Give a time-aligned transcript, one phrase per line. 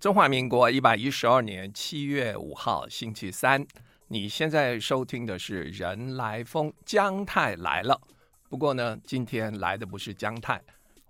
[0.00, 3.62] 中华民国一百一十二年七月五号星期三，
[4.08, 8.00] 你现在收听的是《人来疯》，姜太来了。
[8.48, 10.58] 不过呢，今天来的不是姜太，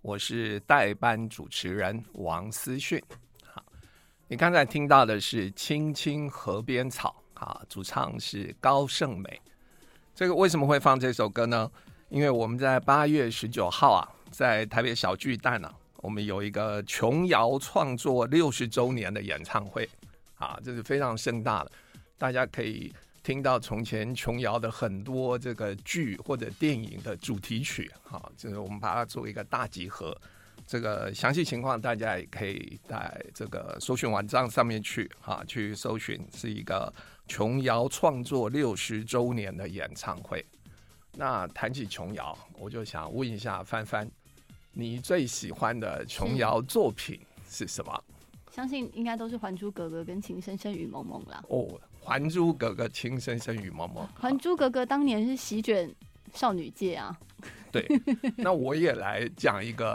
[0.03, 3.01] 我是代班主持人王思训。
[3.45, 3.63] 好，
[4.27, 9.41] 你刚才听到的是《青青河边草》，啊，主唱是高胜美。
[10.17, 11.71] 这个为什么会放这首歌呢？
[12.09, 14.03] 因为我们在八月十九号啊，
[14.33, 15.73] 在台北小巨蛋啊。
[16.03, 19.89] 我们有一个琼瑶创作六十周年的演唱会，
[20.37, 21.71] 啊，这是非常盛大的，
[22.17, 30.17] 大家可以听到从前琼瑶的很多这个剧或者电影的主题曲，啊，就是我们把它做一个大集合。
[30.67, 36.93] 这个详细情况大家也可以在这个搜寻网站上面去，啊，去搜寻是一个
[37.27, 40.45] 琼瑶创作六十周年的演唱会。
[41.17, 44.09] 那谈起琼瑶，我就想问一下帆帆。
[44.73, 48.03] 你最喜欢的琼瑶作品是什么？
[48.53, 51.43] 相信应该都是《还珠格格》跟《情深深雨蒙蒙》啦。
[51.49, 51.67] 哦，
[52.05, 54.05] 《还珠格格》《情深深雨蒙蒙》。
[54.15, 55.93] 《还珠格格》当年是席卷
[56.35, 57.19] 少女界啊。
[57.71, 57.87] 对，
[58.37, 59.95] 那我也来讲一个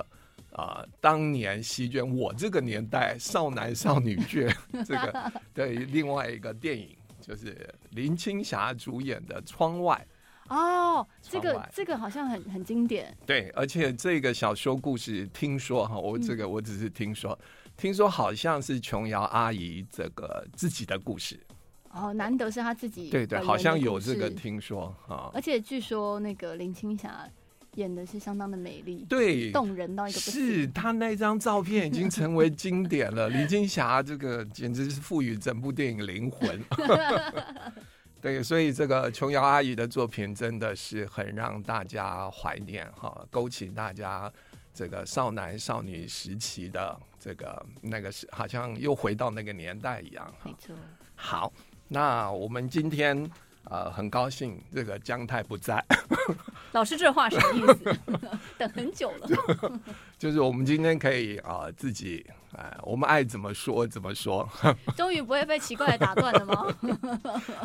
[0.52, 4.48] 啊、呃，当年席卷我这个年代少男少女界
[4.86, 10.06] 这个 的另外一个电影，就是林青霞主演的《窗外》。
[10.50, 13.16] 哦，这个这个好像很很经典。
[13.26, 21.40] 对，而且这个小说故事，听说哈，我这个我只是听说，嗯、听说好像是琼瑶阿姨这个自己的故事。
[21.92, 23.10] 哦，难得是她自己。
[23.10, 25.32] 对对，好像有这个听说哈。
[25.34, 27.28] 而且据说那个林青霞
[27.76, 30.30] 演的是相当的美丽，对，动人到一个不。
[30.30, 33.30] 是她那张照片已经成为经典了。
[33.34, 36.62] 林青霞这个简直是赋予整部电影灵魂。
[38.26, 44.34] 对，所以这个琼瑶阿姨的作品真的是很让大家怀念哈，勾起大家
[44.74, 50.34] 这个少男少女时期的这个那个是，好像又回到那个年代一样。
[50.44, 50.76] 没错。
[51.14, 51.54] 好，
[51.88, 53.30] 那我们今天
[53.70, 55.84] 呃很高兴这个姜太不在。
[56.74, 57.98] 老师这话什么意思？
[58.58, 59.28] 等很久了。
[59.28, 59.80] 就，
[60.20, 62.26] 就是我们今天可以啊、呃、自己。
[62.58, 64.48] 哎，我们爱怎么说怎么说。
[64.96, 66.66] 终于不会被奇怪的打断了吗？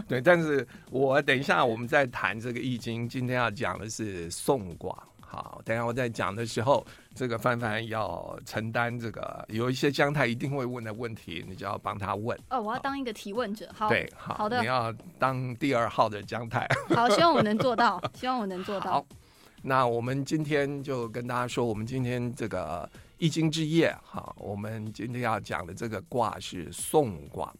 [0.08, 4.96] 对，但是我等一下我们在谈这个易经，今天要讲的是宋卦。
[5.30, 12.36] 好，等一下我在讲的时候，这个范范要承担这个有一些姜太一定会问的问题，你就要帮他问。
[12.50, 13.70] 哦，我要当一个提问者。
[13.72, 16.66] 好，对，好，好的，你要当第二号的姜太。
[16.96, 18.94] 好，希望我能做到， 希望我能做到。
[18.94, 19.06] 好，
[19.62, 22.90] 那我们今天就跟大家说，我们今天这个。
[23.22, 27.54] 易经之夜，哈，我们今天要讲的这个卦是讼卦。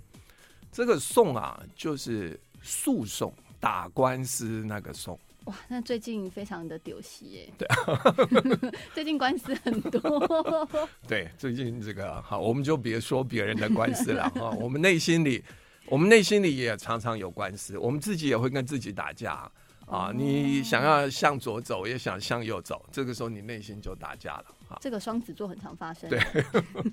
[0.72, 5.20] 这个讼啊，就是诉讼、打官司那个讼。
[5.44, 7.52] 哇，那最近非常的丢戏耶。
[7.56, 8.14] 对，啊
[8.94, 10.68] 最近官司很多。
[11.08, 14.50] 对，最近这个好，我们就别说别人的官司了哈。
[14.50, 15.42] 我们内心里，
[15.86, 19.50] 我们内心里也常常有官司，我们自己也会跟自己打架。
[19.86, 24.44] 啊，你想要向左走，也想向右走，这个时候你内心就打架了。
[24.68, 26.08] 啊，这个双子座很常发生。
[26.08, 26.20] 对，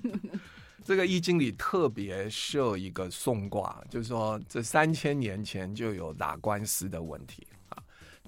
[0.82, 7.54] 这个易经里特别设一个讼卦，就是说这三千年前就有打官司的问题啊。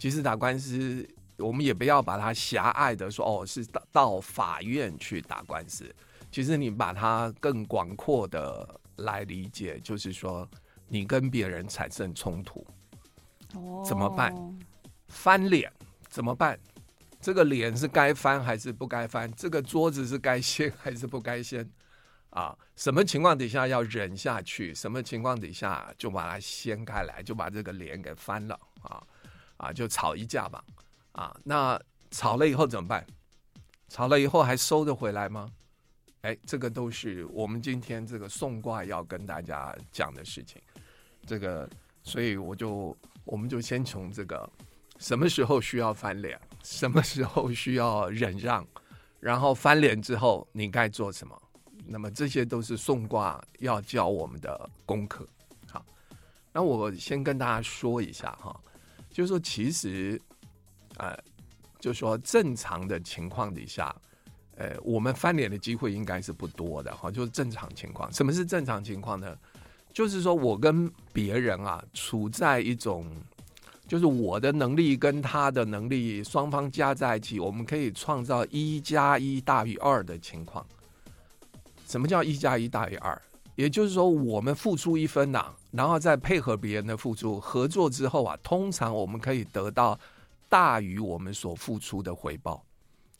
[0.00, 1.06] 其实打官司，
[1.36, 5.94] 我们也不要把它狭隘的说哦，是到到法院去打官司。
[6.32, 10.48] 其实你把它更广阔的来理解，就是说
[10.88, 12.66] 你跟别人产生冲突。
[13.84, 14.34] 怎么办？
[15.08, 15.70] 翻脸
[16.08, 16.58] 怎么办？
[17.20, 19.30] 这个脸是该翻还是不该翻？
[19.34, 21.68] 这个桌子是该掀还是不该掀？
[22.30, 24.74] 啊，什么情况底下要忍下去？
[24.74, 28.58] 什么情况底下就把它掀开来，就把这个脸给翻了？
[28.80, 29.02] 啊
[29.60, 30.64] 啊，就吵一架吧。
[31.12, 33.06] 啊，那吵了以后怎么办？
[33.88, 35.50] 吵了以后还收得回来吗？
[36.22, 40.60] 哎，这个都是我们今天这个送卦要跟大家讲的事情。
[41.26, 41.68] 这个，
[42.02, 42.96] 所以我就。
[43.26, 44.50] 我们就先从这个
[44.98, 48.66] 什么时候需要翻脸，什么时候需要忍让，
[49.20, 51.40] 然后翻脸之后你该做什么？
[51.86, 55.28] 那么这些都是送卦要教我们的功课。
[55.70, 55.84] 好，
[56.50, 58.58] 那我先跟大家说一下哈，
[59.10, 60.20] 就是说其实，
[60.96, 61.16] 呃，
[61.78, 63.94] 就是说正常的情况底下，
[64.56, 68.12] 呃，我们翻脸的机会应该是不多的哈，就是正常情况。
[68.12, 69.36] 什么是正常情况呢？
[69.92, 73.04] 就是说，我跟别人啊，处在一种，
[73.88, 80.64] 就是我的能力跟他的能力双方加在一起，我们可以创造一加一大于二的情况。
[81.88, 83.20] 什么叫一加一大于二？
[83.56, 89.98] 也就是说，我们付出一分呐，然后再配合别人的付出，合作之后啊，通常我们可以得到
[90.48, 92.64] 大于我们所付出的回报。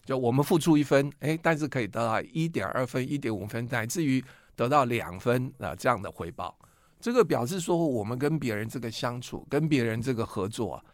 [0.05, 4.23] 就我们付出一分，哎，但是可以得到一点二分、一点五分，乃至于。
[4.57, 6.55] 得到两分啊这样的回报，
[7.01, 10.85] 这个表示说我们跟别人这个相处，跟别人这个合作啊，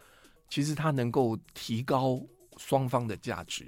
[0.49, 2.21] 其实它能够提高
[2.59, 3.67] 双方的价值。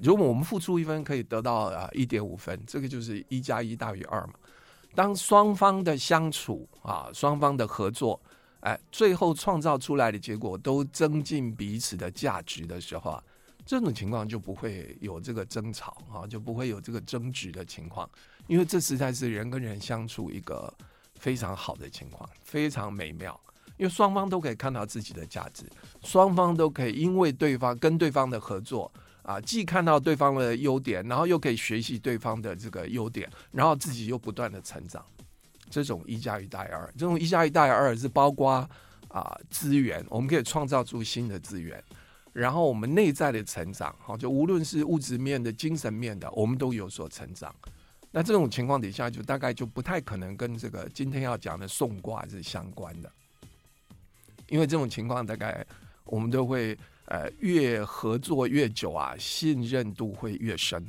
[0.00, 4.34] 如果我们付出一分，可以得到啊一点五分，这个就是一加一大于二嘛。
[4.96, 8.18] 当双方的相处啊，双方的合作，
[8.60, 13.22] 哎，最后创造出来的结果都增进彼此的价值的时候啊，
[13.66, 18.08] 这种情况就不会有这个争吵啊，就不会有这个争执的情况，
[18.46, 20.72] 因为这实在是人跟人相处一个
[21.16, 23.38] 非常好的情况，非常美妙。
[23.76, 25.70] 因为双方都可以看到自己的价值，
[26.02, 28.90] 双方都可以因为对方跟对方的合作。
[29.26, 35.04] 啊，既看到对方的优点，然后又可以学习对方的这个优点，然后自己又不断的成长，
[35.68, 38.70] 这种一加一大于二，这种一加一大于二是包括
[39.08, 41.82] 啊资源，我们可以创造出新的资源，
[42.32, 47.52] 然后我们内在的成长，好，就无论是物质面的、精神面的，我们都有所成长。
[48.12, 53.10] 那这种情况底下，就大概就不太可能跟这个今天要讲的送卦是相关的，
[54.48, 55.66] 因为这种情况大概
[56.04, 56.78] 我们都会。
[57.06, 60.84] 呃，越合作越久啊，信任度会越深，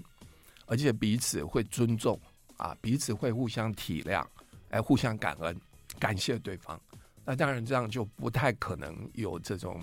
[0.66, 2.20] 而且彼此会尊重
[2.58, 4.26] 啊，彼此会互相体谅，
[4.70, 5.56] 哎，互相感恩，
[6.00, 6.80] 感谢对方。
[7.24, 9.80] 那当然，这样就不太可能有这种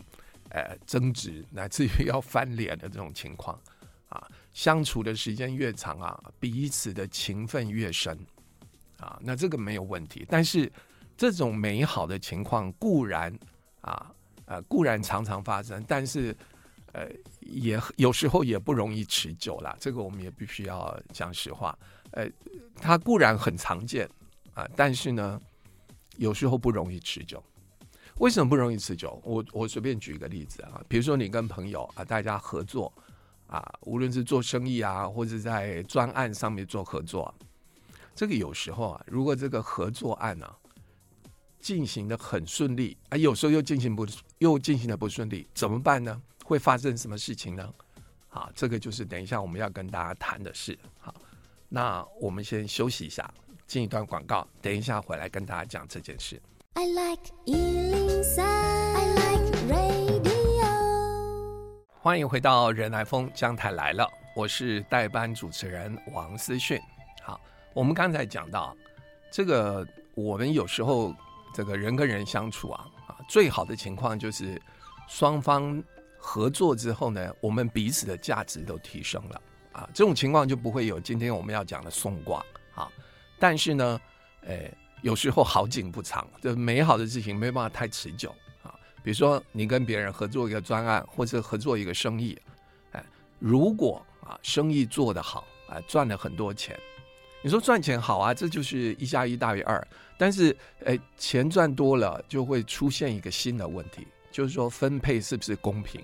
[0.48, 3.56] 呃争执，乃至于要翻脸的这种情况
[4.08, 4.26] 啊。
[4.52, 8.18] 相处的时间越长啊，彼此的情分越深
[8.98, 10.26] 啊，那这个没有问题。
[10.28, 10.72] 但是
[11.16, 13.32] 这种美好的情况固然
[13.82, 14.10] 啊。
[14.46, 16.36] 呃，固然常常发生，但是，
[16.92, 17.08] 呃，
[17.40, 19.76] 也有时候也不容易持久啦。
[19.80, 21.76] 这个我们也必须要讲实话。
[22.10, 22.28] 呃，
[22.76, 24.08] 它固然很常见
[24.52, 25.40] 啊，但是呢，
[26.16, 27.42] 有时候不容易持久。
[28.18, 29.20] 为什么不容易持久？
[29.24, 32.92] 我我随便举一个例子啊，比如说你跟朋友啊，大家合作
[33.48, 37.34] 啊，无论是做生意啊，或者在专案上面做合作，
[38.14, 40.48] 这个有时候啊，如果这个合作案呢，
[41.64, 44.06] 进行的很顺利啊，有时候又进行不
[44.36, 46.20] 又进行的不顺利，怎么办呢？
[46.44, 47.72] 会发生什么事情呢？
[48.28, 50.78] 好，这个就是等一下我们要跟大家谈的事。
[50.98, 51.14] 好，
[51.70, 53.32] 那我们先休息一下，
[53.66, 56.38] 进一段广告，等一下回来跟大家讲这件事。
[56.74, 60.68] I like 103, I like radio。
[61.98, 64.06] 欢迎回到人来疯，江台来了，
[64.36, 66.78] 我是代班主持人王思训。
[67.22, 67.40] 好，
[67.72, 68.76] 我们刚才讲到
[69.32, 71.14] 这个，我们有时候。
[71.54, 74.60] 这个人跟人相处啊，啊，最好的情况就是
[75.08, 75.80] 双方
[76.18, 79.40] 合作之后呢，我们彼此的价值都提升了
[79.70, 82.90] 啊，这种情况就不会有今天我们要讲的送卦啊。
[83.38, 84.00] 但是呢，
[84.46, 88.34] 诶，有时候好景不长，这美好的事情没办法太持久
[88.64, 88.74] 啊。
[89.04, 92.36] 比如说你跟别人合作一个专案，或者合作一个生意，
[92.90, 93.04] 哎，
[93.38, 96.76] 如果啊生意做得好，啊赚了很多钱。
[97.44, 99.86] 你说赚钱好啊，这就是一加一大于二。
[100.16, 100.56] 但是，
[100.86, 106.00] 诶，钱赚多了就会出现一个新的问题，就是说分配是不是公平？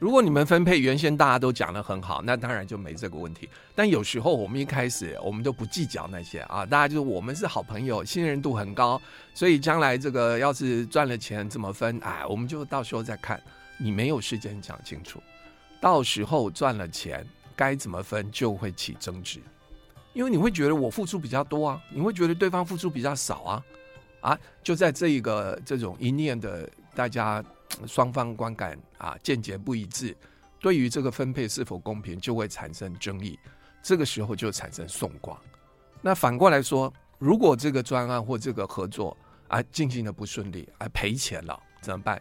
[0.00, 3.48] 如果你们分配原先大家都讲得很好，那当然就没这个问题。
[3.72, 9.00] 但有时候我们一开始我们都不计较那些啊，大家就是我们是好朋友，信任度很高，
[9.32, 13.40] 所以将来这个要是赚了钱怎么分，哎，我们就到时候再看。
[13.78, 15.22] 你没有时间讲清楚，
[15.80, 17.24] 到时候赚了钱
[17.54, 19.38] 该怎么分就会起争执。
[20.12, 23.64] 因为你会觉得我付出比较多啊，你会觉得对方付出比较少啊，
[24.20, 27.42] 啊，就在这一个这种一念的大家
[27.86, 30.16] 双方观感啊见解不一致，
[30.60, 33.38] 对于这个分配是否公平就会产生争议，
[33.82, 35.40] 这个时候就产生送卦。
[36.00, 39.16] 那反过来说，如果这个专案或这个合作
[39.48, 42.20] 啊进行的不顺利啊赔钱了怎么办？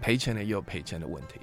[0.00, 1.40] 赔钱了也有赔钱的问题，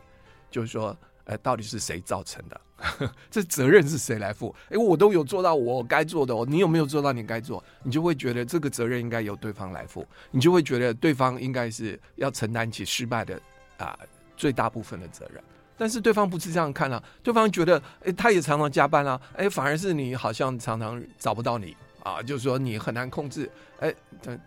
[0.51, 0.95] 就是说。
[1.27, 2.61] 哎，到底是谁造成的？
[3.31, 4.53] 这责任是谁来负？
[4.69, 7.63] 哎，我都有做到我该做的哦，你有没有做到你该做？
[7.83, 13.39] 你就会觉得这个责任应该由对方来负，你就会觉得对方应该是要承担起失败的
[13.77, 13.97] 啊
[14.35, 15.43] 最大部分的责任。
[15.77, 23.49] 但是对方不是这样看啊，对方觉得哎，他也常常加班啊，哎，反而是你好像常常找不到你啊，就是说你很难控制。
[23.79, 23.93] 哎，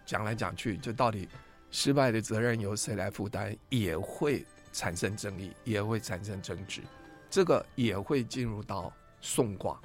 [0.07, 1.29] 讲来讲去，就到底
[1.71, 4.45] 失败的责任由谁来负担，也会。
[4.73, 6.83] 产生争议，也会产生争执，
[7.29, 9.81] 这个也会进入到送卦。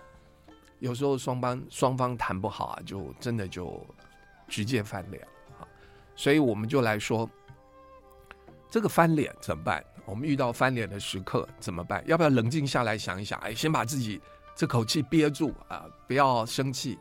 [0.79, 3.83] 有时候双方双方谈不好啊，就真的就
[4.47, 5.23] 直接翻脸
[5.57, 5.65] 啊。
[6.15, 7.27] 所以我们就来说，
[8.69, 9.83] 这个翻脸怎么办？
[10.05, 12.03] 我们遇到翻脸的时刻怎么办？
[12.05, 13.39] 要不要冷静下来想一想？
[13.39, 14.21] 哎，先把自己
[14.55, 16.99] 这口气憋住啊，不要生气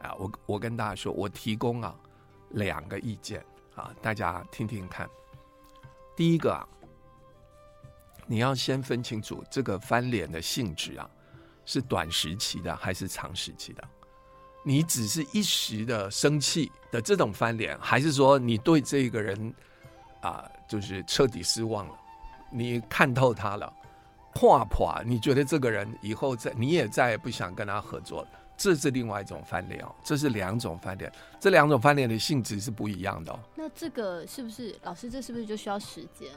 [0.00, 0.14] 啊。
[0.14, 1.94] 我我跟大家说，我提供啊
[2.50, 5.08] 两个意见啊，大家听听看。
[6.16, 6.66] 第一个啊。
[8.30, 11.10] 你要先分清楚这个翻脸的性质啊，
[11.66, 13.82] 是短时期的还是长时期的？
[14.62, 19.52] 你只是一时的生气的这种翻脸，还是说你对这个人
[20.20, 21.94] 啊、就是彻底失望了？
[22.52, 23.72] 你看透他了，
[24.36, 31.10] 跨破，你觉得这个人以后再你也再也不想跟他合作了，这是另外一种翻脸哦，这是两种翻脸，
[31.40, 33.40] 这两种翻脸的性质是不一样的哦。
[33.56, 35.10] 那这个是不是老师？
[35.10, 36.30] 这是不是就需要时间？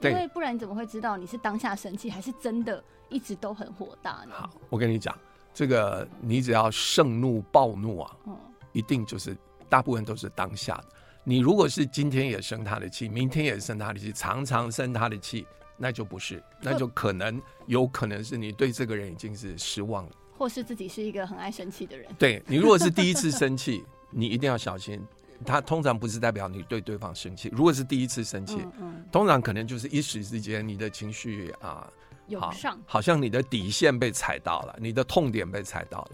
[0.00, 4.32] 对，因为不然你怎么会知道你是当下生气，还是真的一直都很火大呢？
[4.32, 5.16] 好，我跟你讲。
[5.54, 8.36] 这个你只要盛怒暴怒啊，嗯，
[8.72, 9.36] 一定就是
[9.68, 10.84] 大部分都是当下的。
[11.24, 15.44] 你如果是今天也生他的气，明天也生他的气，常常生他的气，
[15.76, 22.08] 那就不是，那就可能有可能是你对这个人已经是失望了，或是自己是一个很爱生气的人。
[22.16, 25.04] 对，你如果是第一次生气，你一定要小心，
[25.44, 27.48] 他通常不是代表你对对方生气。
[27.52, 31.90] 如果是第一次生气，嗯嗯，通常可能就是一时之间你的情绪啊。
[32.28, 36.10] 涌上，好像你的底线被踩到了，你的痛点被踩到了。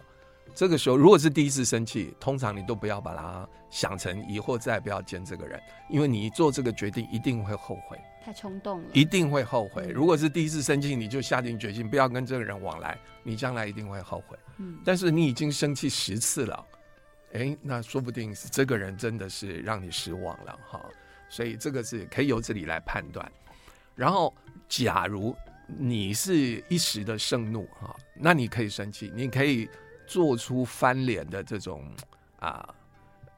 [0.55, 9.89] 这个时候，如果是第一次生气，通常你都不要把它想成以后再也不要见这个人，因为你做这个决定一定会后悔，太冲动了，一定会后悔。
[9.89, 14.39] 如果是第一次生气，你就下定决心不要跟这个人往来，你将来一定会后悔。
[14.59, 16.65] 嗯，但是你已经生气十次了，
[17.35, 20.85] 哎，那说不定是这个人真的是让你失望了哈。
[21.29, 23.31] 所以这个是可以由这里来判断。
[23.95, 24.35] 然后，
[24.69, 25.37] 假如。
[25.79, 29.67] 你是一时的盛怒哈，那你可以生气，你可以
[30.07, 31.91] 做出翻脸的这种
[32.39, 32.69] 啊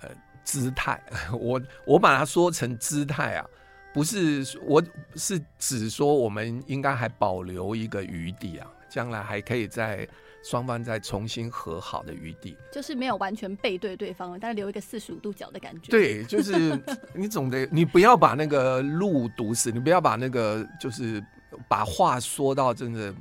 [0.00, 0.10] 呃
[0.42, 1.00] 姿态。
[1.38, 3.46] 我我把它说成姿态啊，
[3.94, 4.82] 不是我
[5.14, 10.06] 是指说我们应该还保留一个余地啊，将来还可以在
[10.48, 15.90] 双方再重新和好的余地，就是没有完全背对对方，但是留一个四十五度角的感觉。
[15.90, 16.80] 对，就是
[17.14, 21.22] 你总得你不要把那个路堵死，你不要把那个就是。
[21.68, 23.14] 把话说到真的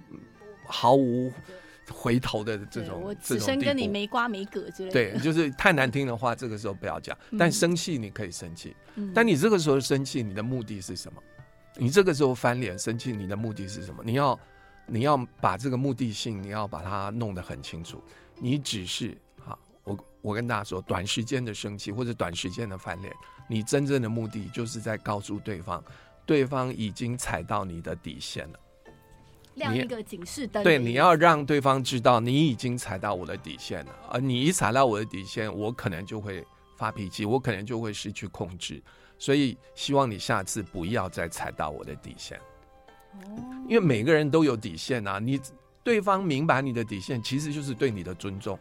[0.66, 1.32] 毫无
[1.90, 4.92] 回头的这种，我此生跟你没瓜没葛之类的。
[4.92, 7.18] 对，就是太难听的话，这个时候不要讲。
[7.40, 11.24] 但生气你可以生气，嗯，但你这个时候生气，你的目的是什么？
[11.78, 14.04] 你这个时候翻脸生气，你的目的是什么？
[14.04, 14.38] 你要
[14.88, 18.02] 你要把这个目的性，你要把它弄得很清楚。
[18.40, 23.14] 你只是啊，我我跟大家说，短时间的生气或者短时间的翻脸，
[23.48, 25.84] 你真正的目的就是在告诉对方。
[26.26, 28.60] 对方已经踩到你的底线了，
[29.54, 30.64] 亮一个警示灯。
[30.64, 36.44] 对，你要让对方知道你已经踩到我的底线了，而你一踩到我的底线，我可能就会
[36.78, 38.82] 发脾气，我可能就会失去控制。
[39.20, 42.42] 所以希望你下次不要再踩到我的底线。
[43.68, 45.40] 因为每个人都有底线啊，你
[45.84, 48.58] 对方明白你的底线，其实就是对你的尊重。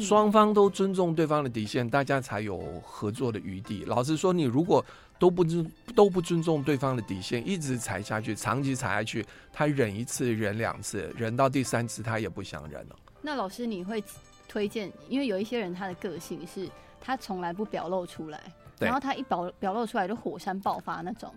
[0.00, 3.84] 双方都尊重对方的底线，大家才有合作的余地。
[3.84, 4.82] 老实说，你如果
[5.18, 12.96] 都不尊都不尊重对方的底线，一直踩下去，长期踩下去，他忍一次，忍两次，忍到第三次，他也不想忍了。
[13.20, 14.02] 那老师，你会
[14.48, 14.90] 推荐？
[15.10, 16.66] 因为有一些人他的个性是
[16.98, 18.40] 他从来不表露出来，
[18.80, 21.32] 然后他一表表露出来就火山爆发那种。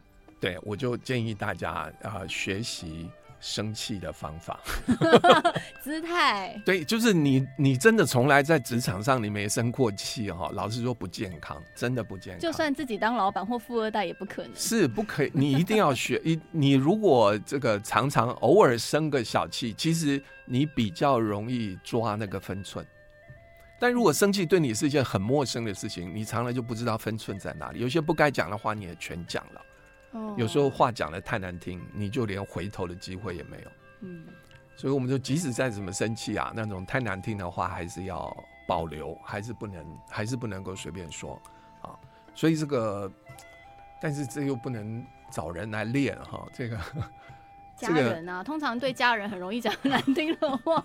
[0.46, 3.10] 对，我就建议大家啊、呃，学习。
[3.42, 4.60] 生气的方法，
[5.84, 12.40] 姿态，对，就是你，你真的从来在职场上你没生过气哈，老实说不健康，真的不健康。
[12.40, 16.20] 就算自己当老板或富二代也不可能，是不可以，你一定要学。
[16.24, 22.84] 你你如果这个常常偶尔生个小气，其实你比较容易抓那个分寸。
[23.78, 29.62] 但如果生气对你是一件很陌生的事情，你常常就不知道分寸在哪里，有些不该讲的话你也全讲了。
[30.38, 33.72] 有时候话讲的太难听，你就连回头的机会也没有。
[34.02, 34.26] 嗯，
[34.76, 38.36] 所以我们就即使再怎么生气啊，那种太难听的话还是要
[38.68, 41.42] 保留，还是不能，还是不能够随便说
[41.82, 41.98] 啊。
[42.34, 43.12] 所以这个，
[44.02, 46.46] 但是这又不能找人来练哈。
[46.54, 46.78] 这个
[47.78, 50.84] 家人啊， 通常对家人很容易讲难听的话，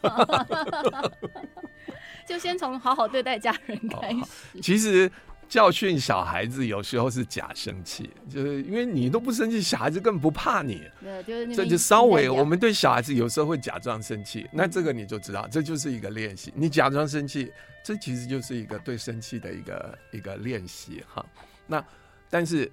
[2.26, 4.60] 就先从好好对待家人开始。
[4.62, 5.10] 其实。
[5.50, 10.88] 教训小孩子有时候是假生气，就是因为你都不生气，小孩子根本不怕你。
[11.02, 16.52] 对，就是这就稍微我们对小孩子有时候会假装生气，那这个你就知道，这就是一个练习。
[16.54, 17.52] 你假装生气，
[17.84, 21.26] 这其实就是一个对生气的一个一个练习哈。
[21.66, 21.84] 那
[22.30, 22.70] 但是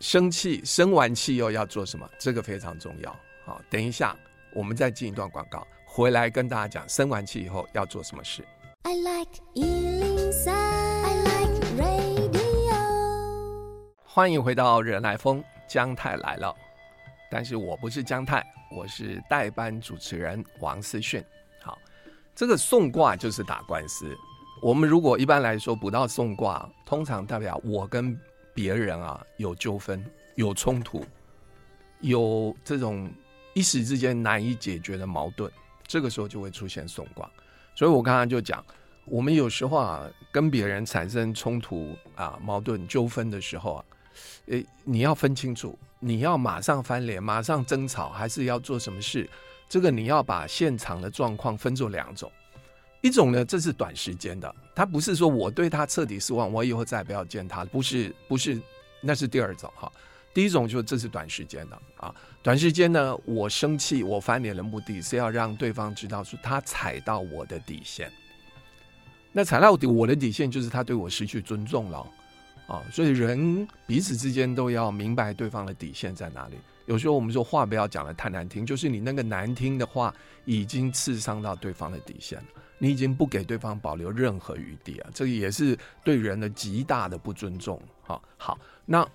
[0.00, 2.06] 生气生完气又要做什么？
[2.18, 3.16] 这个非常重要。
[3.46, 4.14] 好，等一下
[4.52, 8.44] 我们再进一段广告，回来跟大家讲生完气以后要做什么事。
[8.82, 9.40] I like
[14.12, 16.52] 欢迎回到人来疯，姜太来了，
[17.30, 21.24] 但是我不是姜太，我是代班主持人王思训。
[21.62, 21.78] 好，
[22.34, 24.12] 这个送卦就是打官司。
[24.60, 28.18] 我们如果一般来说不到送卦，通常代表我跟
[28.52, 31.06] 别人啊有纠纷、有冲突、
[32.00, 33.08] 有这种
[33.54, 35.48] 一时之间难以解决的矛盾，
[35.86, 37.30] 这个时候就会出现送卦。
[37.76, 38.62] 所以我刚刚就讲，
[39.04, 43.84] 我们有时候啊，跟别人产生冲突啊、矛盾、纠纷的时候啊，
[44.46, 49.28] 诶，你要分清楚，你要马上翻脸、马上争吵，还是要做什么事？
[49.68, 52.30] 这个你要把现场的状况分作两种，
[53.00, 58.60] 一种呢，这是短时间的，他不是说我对他彻底失望，我以后再也不要见他，不是，不是，
[59.00, 59.90] 那是第二种哈。
[60.32, 68.10] 第一种就是这是短时间的啊，短时间呢，我生气，我翻脸的目的是要让对方知道说他踩到我的底线。
[69.32, 72.04] 那踩到底我的底线，就是他对我失去尊重了，
[72.70, 76.54] 啊，所以人彼此之间都要明白对方的底线在哪里。
[76.86, 82.44] 有时候我们说话不要讲的太难听，就是你那个难听的话已经刺伤到对方的底线了，
[82.78, 87.80] 你已经不给对方保留任何余地啊，这也是对人的极大的不尊重。
[88.02, 89.06] 好，好，那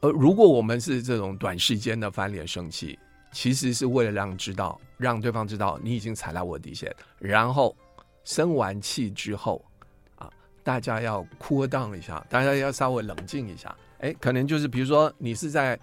[0.00, 2.98] 呃，如果我们是这种短时间的翻脸生气，
[3.32, 7.76] 其实是为了让知道，让对方知道你已经踩到我的底线，然后。
[8.24, 9.64] 生完气之后，
[10.66, 13.72] 大家要 cool down 一下，大家要稍微冷静一下。
[14.00, 15.78] 哎，可能就是比如说你是在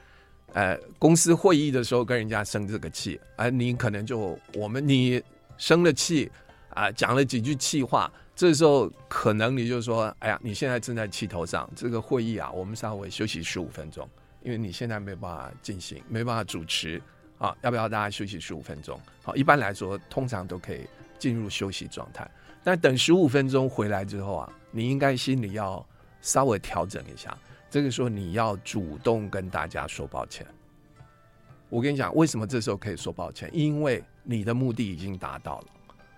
[0.52, 5.24] 呃公司会议的时候跟人家生这个气，啊，你可能就我们你
[5.58, 6.30] 生了气
[6.72, 14.06] 啊，讲了几句气话，这时候可能你就说，哎呀，你现在正在气头上，这个会议啊，我们稍微休息十五分钟，
[14.44, 17.02] 因为你现在没办法进行，没办法主持
[17.38, 19.00] 啊，要不要大家休息十五分钟？
[19.24, 20.82] 好，一般来说，通常都可以。
[21.20, 22.30] 进入休息状态，
[22.66, 25.86] 但等十五分钟回来之后啊，你应该心里要
[26.20, 27.38] 稍微调整一下。
[27.70, 30.46] 这个时候你要主动跟大家说抱歉。
[31.70, 33.50] 我跟你讲，为什么这时候可以说抱歉？
[33.54, 35.68] 因为你的目的已经达到了。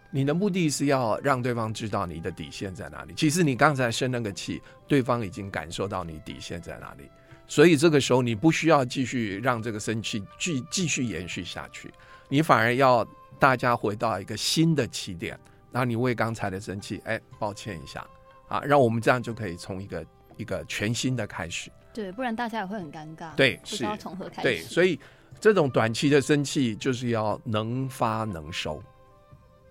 [0.09, 3.13] 你的目的是要让对方知道你的底线在哪里。
[3.13, 7.03] 其实你刚才生那个气，对方已经感受到你底线在哪里。
[7.45, 11.93] 所以这个时候你不需要继续让这个生气继继续延续下去，
[12.29, 13.05] 你反而要。
[13.37, 15.37] 大家回到一个新的起点，
[15.69, 18.07] 然后你为刚才的生气，哎，抱歉一下，
[18.47, 20.05] 啊，让我们这样就可以从一个
[20.37, 21.71] 一个全新的开始。
[21.93, 23.33] 对，不然大家也会很尴尬。
[23.35, 24.43] 对，不知道从何开始？
[24.43, 24.99] 对，所以
[25.39, 28.81] 这种短期的生气就是要能发能收，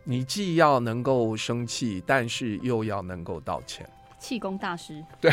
[0.04, 3.88] 你既要能够生气，但是又要能够道歉。
[4.18, 5.04] 气功大师。
[5.20, 5.30] 对，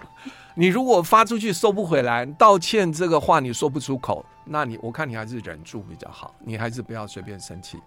[0.54, 4.24] 你如果发出去收不回来，道歉这个话你说不出口。
[4.44, 7.78] 那你我看你还是忍住比较好，你还是不要随便生气。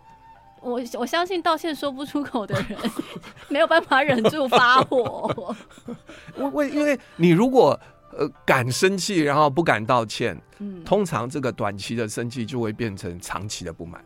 [0.62, 2.78] 我我相信道歉说不出口的人
[3.50, 5.56] 没有办法忍住发火。
[6.36, 7.80] 我我因为你如果
[8.18, 14.04] 呃敢生气，然后不敢道歉，嗯，通常这个短期的生气就会变成长期的不满，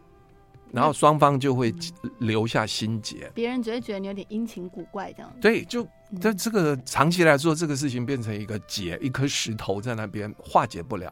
[0.72, 1.74] 然后双方就会
[2.20, 3.32] 留下心结。
[3.34, 5.34] 别人只会觉得你有点阴晴古怪这样。
[5.42, 5.88] 对，就
[6.22, 11.12] 这这个长期来说，这个事情变成一个结，一颗石头在那边化解不了。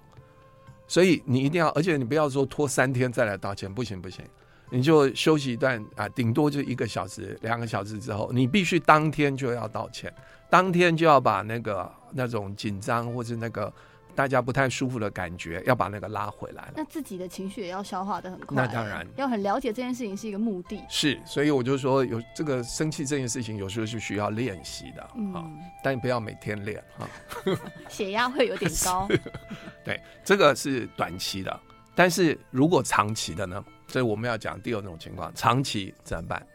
[0.88, 4.26] 所以你一定要，而且你不要说拖三天再来道歉，不行不行，
[4.72, 10.12] 你就休息一段啊，顶多就一个小时、两个小时之后，你必须当天就要道歉，
[10.50, 13.72] 当天就要把那个那种紧张或者那个。
[14.14, 16.74] 大家不太舒服的感觉，要把那个拉回来了。
[16.76, 18.58] 那自己的情绪也要消化的很快。
[18.58, 20.82] 那当然，要很了解这件事情是一个目的。
[20.90, 25.50] 是，所以我就说，有这个生气这件事情，有时候是需要练习的啊、嗯哦，
[25.82, 27.08] 但你不要每天练啊。
[27.46, 27.58] 哦、
[27.88, 29.08] 血压会有点高。
[29.86, 31.60] 对，这个是短期的，
[31.96, 33.64] 但是如果长期的呢？
[33.92, 36.48] 所以我们要讲第二种情况，长期怎么办？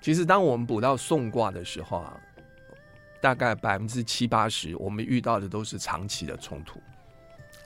[0.00, 2.18] 其实当我们补到送卦的时候啊。
[3.22, 6.80] 大概百分之七八十，我们遇到的都是长期的冲突，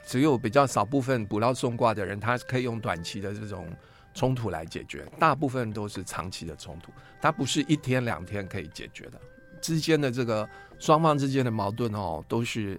[0.04, 3.66] 只有比较少部分补到送卦的人，他可以用短期的这种
[4.12, 9.18] 冲突来解决，大部分都是长期的冲突，它不是一天两天可以解决的，
[9.62, 10.46] 之间的这个
[10.78, 12.78] 双方之间的矛盾哦，都是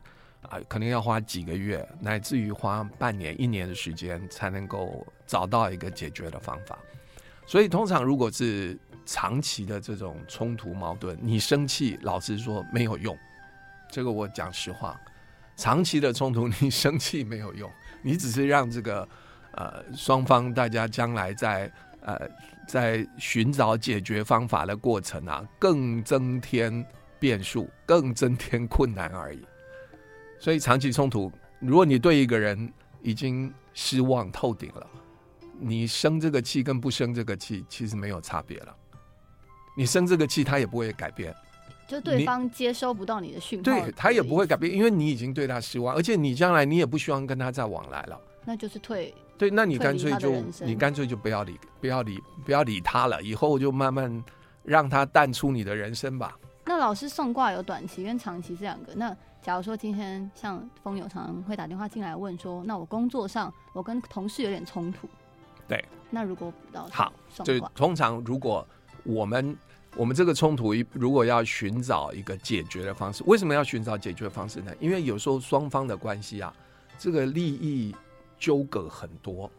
[0.50, 6.78] 啊，可能要花几个月，乃至于花半年、一年的时间才能够找到一个解决的方法，
[7.46, 8.78] 所以通常如果是。
[9.10, 13.18] 长期的这种冲突矛盾，你生气，老实说没有用。
[13.90, 15.00] 这个我讲实话，
[15.56, 19.08] 长期的冲突， 你生气没有用，你只是让这个
[19.54, 22.20] 呃双方大家将来在呃
[22.68, 26.86] 在寻找解决方法的过程啊，更增添
[27.18, 29.42] 变数，更增添困难而已。
[30.40, 32.72] 所以长期冲突，如果你对一个人
[33.02, 34.88] 已经失望透顶了，
[35.60, 38.76] 你生这个气跟不生这个气，其实没有差别了。
[39.76, 41.36] 你生这个气，他也不会改变，
[41.88, 49.14] 就对方接收不到你的讯号，对他也不会改变，因为你已经对他失望，而且你将来你也不希望跟他再往来了，那就是退。
[49.38, 54.24] 对，那你干脆就你干脆就不要理，不要理，不要理他了，以后就慢慢
[54.64, 56.36] 让他淡出你的人生吧。
[56.66, 59.16] 那老师送卦有短期跟长期这两个，那
[59.48, 65.08] 假如说今天像风友常常会打电话进来问说，那我工作上我跟同事有点冲突，
[65.70, 67.14] 对，那如果补到好，
[67.46, 68.68] 就通常如果
[69.06, 69.58] 我们。
[69.96, 74.72] 我们这个冲突如果要寻找一个解决的方式，为什么要寻找解决的方式呢？
[74.80, 76.54] 因为有时候双方的关系啊，
[77.00, 77.96] 这个利益
[78.38, 79.50] 纠葛很多，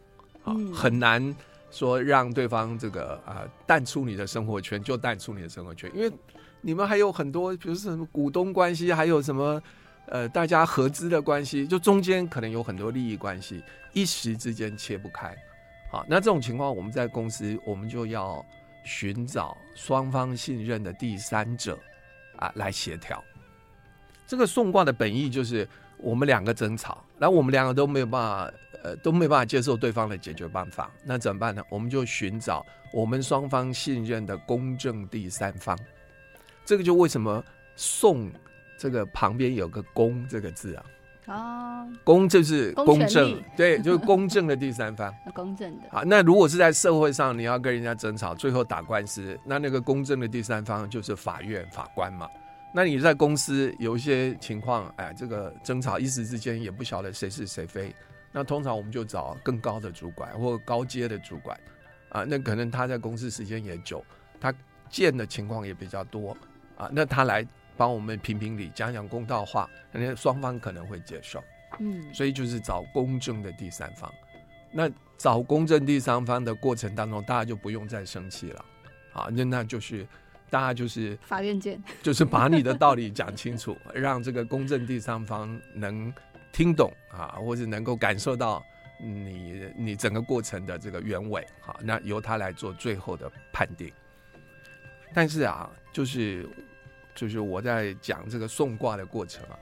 [0.45, 1.35] 啊，很难
[1.71, 6.09] 说让对方这个啊淡出你的生活圈就淡出你的生活圈，因为
[6.61, 9.61] 你们还有很多，比如说什么股东关系，还有什么
[10.09, 15.35] 呃大家合资的关系，就中间可能有很多利益关系，一时之间切不开。
[15.89, 18.45] 好，那这种情况我们在公司我们就要。
[18.85, 21.77] 寻找双方信任的第三者
[22.37, 23.21] 啊，来协调。
[24.25, 25.67] 这个送卦的本意就是
[25.97, 31.61] 我们两个争吵，然后我们两个都没有办法，呃，都没办法接受对方的解决办法，那怎么办呢？
[31.69, 35.77] 我们就寻找我们双方信任的公正第三方。
[36.65, 37.43] 这个就为什么
[37.75, 38.31] 送
[38.79, 40.85] 这个旁边有个公这个字啊？
[41.25, 45.83] 啊，公就是公正， 对，就是公正的第三方， 公正的。
[45.91, 52.27] 好，那如果是在社会上，你要跟人家争吵，最后打官司，那那个公正的第三方就是法院法官嘛。
[52.73, 57.93] 那你在公司有一些情况，哎，这个争吵一时之间也不晓得谁是谁非，
[58.31, 61.59] 那通常我们就找更高的主管或高阶的主管，
[62.09, 64.03] 啊，那可能他在公司时间也久，
[64.39, 64.51] 他
[64.89, 66.35] 见的情况也比较多，
[66.75, 67.45] 啊，那他来。
[67.79, 71.41] 帮我们评评理，讲讲公道话，人家双方可能会接受。
[71.79, 74.13] 嗯，所以就是找公正的第三方。
[74.69, 78.65] 那找公正第三方的过程当中，大家就不用再生气了。
[79.13, 80.05] 啊，那那就是
[80.49, 86.13] 大家就是法院见， 就是把你的道理讲清楚，让这个公正第三方能
[86.51, 88.61] 听懂啊，或者能够感受到
[89.01, 91.47] 你你整个过程的这个原委。
[91.61, 93.89] 好，那由他来做最后的判定。
[95.13, 96.45] 但是啊，就是。
[97.19, 99.59] 就是我在讲这个送卦的过程啊，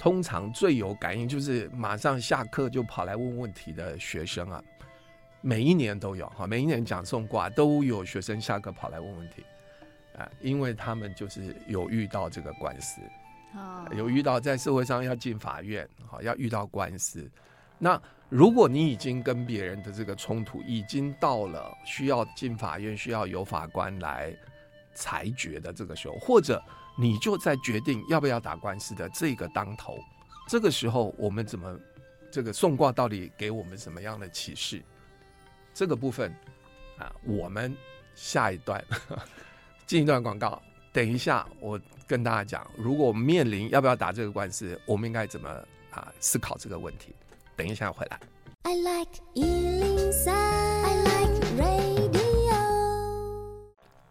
[0.00, 4.60] 通常最有感应就是马上下课就跑来问问题的学生啊，
[5.42, 9.44] 每一年都有哈，每一年讲送卦都有学生下课跑来问问题
[10.18, 13.00] 啊，因为他们就是有遇到这个官司
[13.54, 17.30] 啊，有遇到在社会上要进法院，好，要遇到官司。
[17.78, 24.34] 那如果你已经跟别人的这个冲突已经到了需要进法院，需要有法官来。
[24.96, 26.60] 裁决的这个时候，或者
[26.96, 29.96] 你就在决定要不要打官司的这个当头，
[30.48, 31.78] 这个时候我们怎么
[32.32, 34.82] 这个送卦到底给我们什么样的启示？
[35.72, 36.34] 这个部分
[36.98, 37.76] 啊，我们
[38.14, 38.82] 下一段
[39.86, 40.60] 进一段广告，
[40.92, 45.48] 等一下我跟大家讲，如果面临要不要打这个官司，我们应该怎么
[45.90, 47.14] 啊思考这个问题？
[47.54, 48.18] 等一下回来。
[48.62, 49.20] I like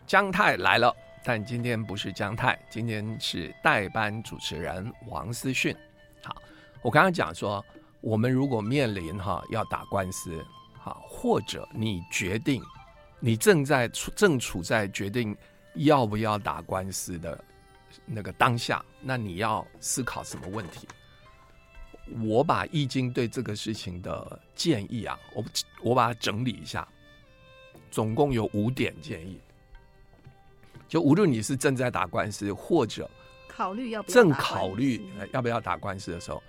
[0.08, 5.76] 姜太来了，但今天不是姜太，今天是代班主持人王思训。
[6.24, 6.36] 好，
[6.84, 7.64] 我刚刚讲说，
[8.02, 10.46] 我们如果面临哈要打官司，
[10.78, 12.62] 好，或者你决定
[13.20, 15.36] 你正在处正处在决定
[15.74, 17.44] 要不要打官司的
[18.06, 20.88] 那个当下，那你要思考什么问题？
[22.24, 25.44] 我把易经对这个事情的建议啊，我
[25.82, 26.88] 我把它整理一下，
[27.90, 29.42] 总共有五点建议。
[30.88, 33.10] 就无论你是正在打官司，或者
[33.48, 36.42] 考虑要正考虑要不要打官司的时候，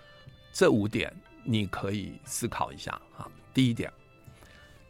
[0.53, 1.13] 这五点
[1.45, 3.29] 你可以思考一下啊。
[3.55, 3.93] 第一点，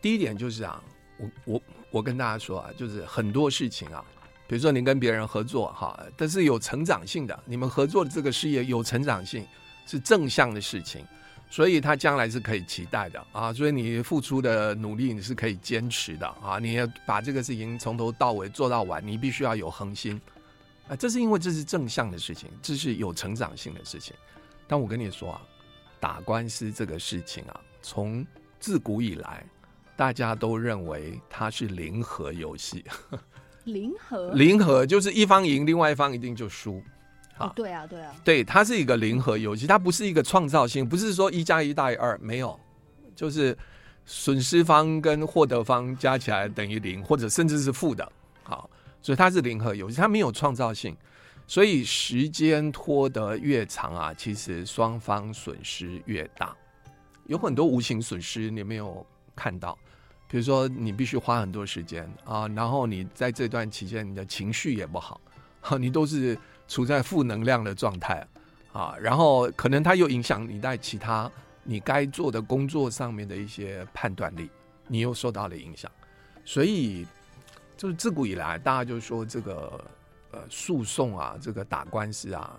[0.00, 0.82] 第一点就是啊，
[1.18, 4.04] 我我我跟大家说啊，就是很多事情啊，
[4.48, 9.46] 比如说你跟别人合作哈，但是有成长性的，你们合作的这个事业有成长性，
[9.87, 11.06] 是正向的事情。
[11.48, 20.20] 所以他将来是可以期待的啊，所以你付出的努力你是可以坚持的啊，你要把这个事情从头到尾做到完，你必须要有恒心
[20.88, 24.14] 啊，这是因为这是正向的事情，这是有成长性的事情。
[24.66, 25.40] 但我跟你说啊，
[26.00, 28.26] 打官司这个事情啊，从
[28.59, 29.46] 自古以来，
[29.96, 32.85] 大家都认为它是零和游戏。
[33.64, 34.32] 零和？
[34.35, 36.82] 零和就是一方赢，另外一方一定就输。
[37.38, 42.59] 好、哦，对啊，对啊，对，它是一个零和游戏，它不是一个创造性，不是说一加一大于二，没有，
[43.14, 43.57] 就是
[44.07, 48.11] 损失方跟获得方加起来等于零，或者甚至是负的，
[48.42, 48.70] 好，
[49.03, 50.96] 所以它是零和游戏，它没有创造性，
[51.46, 56.57] 所以时间拖得越长啊，其实双方损失越大，
[57.27, 59.77] 有很多无形损失你没有看到，
[60.27, 65.20] 比如说你必须花很多时间啊，然后你在这段期间你的情绪也不好，
[65.61, 66.38] 好，你都是。
[66.68, 68.26] 处在负能量的状态
[68.72, 71.31] 啊，然后可能它又影响你在其他
[71.62, 74.50] 你该做的工作上面的一些判断力，
[74.87, 75.90] 你又受到了影响，
[76.44, 77.07] 所以
[77.76, 79.85] 就是自古以来，大家就说这个
[80.31, 82.59] 呃诉讼啊，这个打官司啊，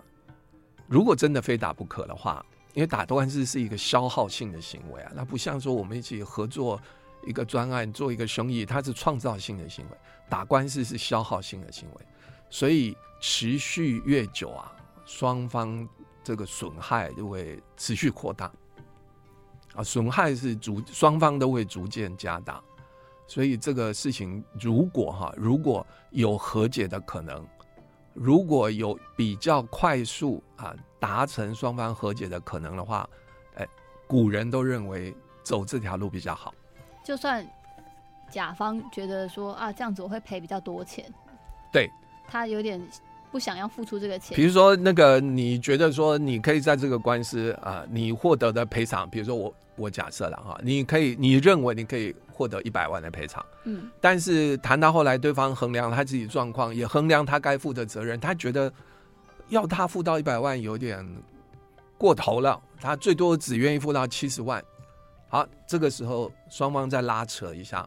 [0.86, 2.44] 如果真的非打不可的话，
[2.74, 6.80] 因为打官司是一个消耗性的行为啊，那不像说我们一起合作
[7.26, 9.96] 一个专案、做一个生意，它是创造性的行为；
[10.28, 12.06] 打官司是消耗性的行为。
[12.50, 14.72] 所以持续越久啊，
[15.04, 15.86] 双方
[16.22, 18.50] 这个损害就会持续扩大。
[19.74, 22.62] 啊，损害是逐双方都会逐渐加大。
[23.26, 27.46] 所以这个事情，如果哈，如果有和解的可能，
[28.14, 33.08] 如果有比较快速啊达成双方和解的可能的话，
[33.56, 33.68] 哎，
[34.06, 36.54] 古人都认为走这条路比较好。
[37.04, 37.46] 就算
[38.30, 41.12] 甲方觉得说啊，这样子我会赔比较多钱，
[41.70, 41.90] 对，
[42.28, 42.80] 他有点
[43.32, 44.36] 不想要付出这个钱。
[44.36, 52.14] 比如说那个，你觉得说你可以在这个官司啊，你获得的赔偿，比如说我我假设了哈，你可以你认为你可以。
[52.38, 58.72] 获得一百万的赔偿，嗯，但是谈到后来，对方衡量他自己状况，也衡量他该负的责任，他觉得
[59.48, 61.04] 要他付到一百万有点
[61.96, 64.62] 过头了，他最多只愿意付到七十万。
[65.26, 67.84] 好，这个时候双方再拉扯一下，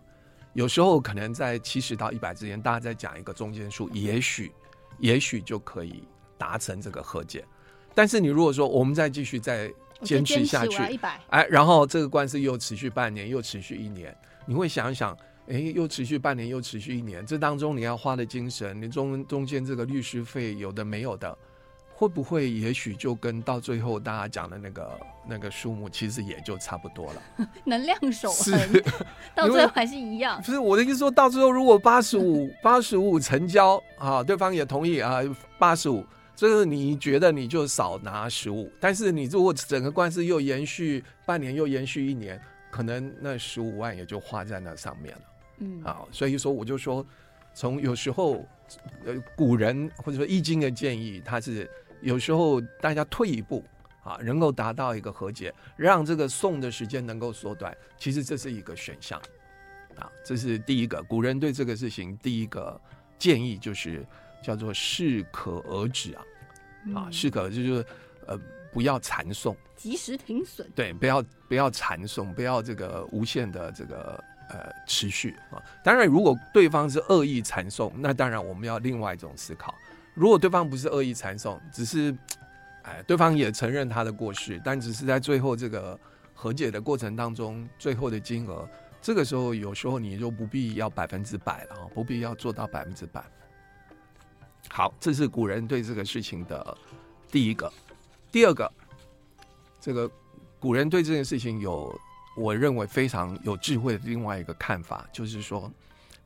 [0.53, 4.51] 有时候可能在七十到一百之间，大家再讲一个中间数，也许
[4.99, 6.03] 也许就可以
[6.37, 7.45] 达成这个和解。
[7.93, 10.77] 但是你如果说我们再继续再坚持下去，
[11.29, 14.15] 哎，然后这个官司又持续半年，又持续一年。
[14.45, 21.37] 你会想一想，哎，又持续半年，又持续一年，这当中你要花的精神，你中中间这个律师费有的没有的，
[22.01, 27.21] 会不会也许就跟到最后大家讲的那个那个数目，其实也就差不多了。
[27.63, 28.81] 能量守恒，
[29.35, 30.41] 到最后还是一样。
[30.41, 35.19] 不是我的意思，说到最后如果八十五八十五成交啊，对方也同意啊，
[35.59, 36.03] 八十五，
[36.35, 42.41] 就是你觉得你就少拿十五，但是你如果整个官司又延续半年，又延续一年。
[42.71, 45.21] 可能那十五万也就花在那上面了，
[45.57, 47.05] 嗯，啊，所以说我就说，
[47.53, 48.45] 从有时候，
[49.05, 51.69] 呃，古人或者说易经的建议，它是
[52.01, 53.63] 有时候大家退一步
[54.03, 59.19] 啊，能够达到一个和解，让这个送的时间能够缩短，其实这是一个选项，
[59.95, 62.79] 啊，这是第一个古人对这个事情第一个
[63.17, 64.05] 建议就是
[64.43, 66.23] 叫做适可而止啊，
[66.95, 67.85] 啊，适可就是
[68.27, 68.39] 呃。
[68.73, 70.65] 不要缠送，及时停损。
[70.73, 75.61] 对，不要不要缠送，不要这个无限的这个呃持续啊。
[75.83, 79.75] 当然，如果对方是恶意缠送，那当然我们要另外一种思考。
[80.13, 82.15] 如果对方不是恶意缠讼，只是
[82.83, 85.99] 哎，对方也承认他的过失，但只是在最后这个
[86.33, 88.67] 和解的过程当中，最后的金额，
[89.01, 93.23] 这个时候有时候你就不必要百分之百了啊，不必要做到百分之百。
[94.69, 96.77] 好，这是古人对这个事情的
[97.29, 97.71] 第一个。
[98.31, 98.71] 第二个，
[99.79, 100.09] 这个
[100.59, 101.93] 古人对这件事情有
[102.35, 105.71] 我认为非常有智慧的另外一个看法，就是说，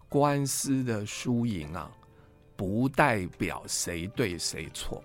[0.07, 1.91] 官司的输赢啊，
[2.55, 5.03] 不代表谁对谁错。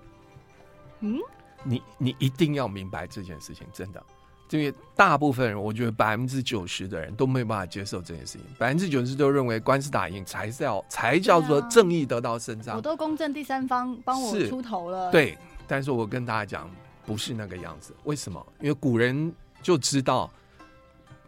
[1.01, 1.19] 嗯，
[1.63, 4.03] 你你一定要明白这件事情，真的，
[4.51, 12.77] 因为大部分人，我觉得百分之九十的人都没有办法接受这件事情，百分之九十都认为官司打赢才是要才叫做正义得到伸张。
[12.77, 15.11] 我都公正第三方帮我出头了。
[15.11, 15.37] 对，
[15.67, 16.71] 但是我跟大家讲。
[17.07, 18.47] 不是那个样子，为什么？
[18.61, 20.31] 因为古人就知道，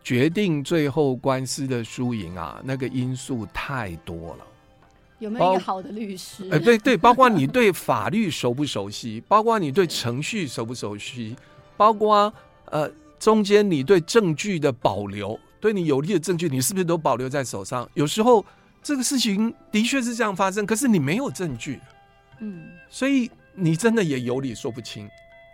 [0.04, 4.46] 决定最后官司的输赢啊，那个因素太多了。
[5.22, 6.48] 有没有一个好的律师？
[6.50, 11.36] 哎，对对，包括你对法律熟不熟悉， 包括你对程序熟不熟悉，
[11.76, 12.32] 包括
[12.66, 17.88] 呃中间你对证据的保留，对你有利的证据，你是不是都保留在手上？
[17.94, 18.44] 有时候
[18.82, 21.78] 这个事情的确是这样发生，可是你没有证据，
[22.40, 25.08] 嗯，所以你真的也有理说不清。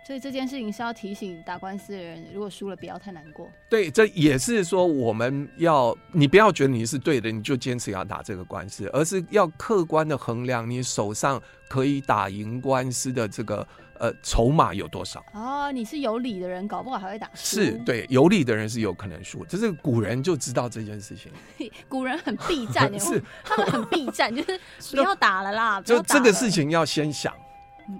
[0.09, 3.47] 所以这件事情是要提醒打官司的人，如果输了不要太难过。
[3.69, 13.67] 对，这也是说我们要你不要觉得你是对的，你就坚持要打这个官司，而是要客观的衡量你手上可以打赢官司的这个
[13.99, 15.23] 呃筹码有多少。
[15.31, 17.61] 哦，你是有理的人，搞不好还会打输。
[17.61, 21.31] 是对，有理的人是有可能输，这是古人就知道这件事情。
[21.87, 25.79] 古人很避战， 是他们很避战，就是 不要打了啦。
[25.81, 27.31] 就这个事情要先想。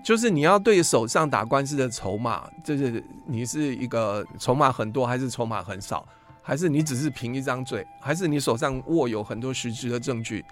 [0.03, 6.07] 就是你要对手上打官司的筹码，就是你是一个筹码很多，还是筹码很少，
[6.41, 10.43] 还是你只是凭一张嘴，还是你手上握有很多实质的证据，